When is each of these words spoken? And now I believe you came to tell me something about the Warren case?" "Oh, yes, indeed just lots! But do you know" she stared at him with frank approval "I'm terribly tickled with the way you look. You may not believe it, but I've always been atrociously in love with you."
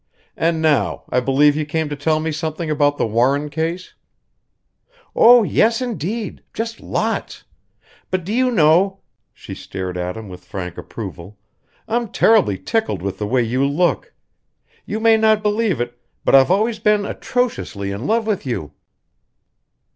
And 0.35 0.63
now 0.63 1.03
I 1.11 1.19
believe 1.19 1.55
you 1.55 1.63
came 1.63 1.87
to 1.89 1.95
tell 1.95 2.19
me 2.19 2.31
something 2.31 2.71
about 2.71 2.97
the 2.97 3.05
Warren 3.05 3.51
case?" 3.51 3.93
"Oh, 5.15 5.43
yes, 5.43 5.79
indeed 5.79 6.41
just 6.55 6.81
lots! 6.81 7.43
But 8.09 8.25
do 8.25 8.33
you 8.33 8.49
know" 8.49 9.01
she 9.31 9.53
stared 9.53 9.99
at 9.99 10.17
him 10.17 10.27
with 10.27 10.43
frank 10.43 10.75
approval 10.79 11.37
"I'm 11.87 12.07
terribly 12.07 12.57
tickled 12.57 13.03
with 13.03 13.19
the 13.19 13.27
way 13.27 13.43
you 13.43 13.63
look. 13.63 14.11
You 14.87 14.99
may 14.99 15.17
not 15.17 15.43
believe 15.43 15.79
it, 15.79 15.99
but 16.25 16.33
I've 16.33 16.49
always 16.49 16.79
been 16.79 17.05
atrociously 17.05 17.91
in 17.91 18.07
love 18.07 18.25
with 18.25 18.43
you." 18.43 18.71